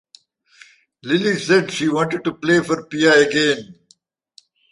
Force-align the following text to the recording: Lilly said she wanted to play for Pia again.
Lilly 1.03 1.37
said 1.37 1.69
she 1.69 1.87
wanted 1.87 2.23
to 2.23 2.33
play 2.33 2.59
for 2.61 2.87
Pia 2.87 3.27
again. 3.27 3.75